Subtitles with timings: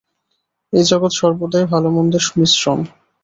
[0.73, 2.79] এই জগৎ সর্বদাই ভাল-মন্দের মিশ্রণ।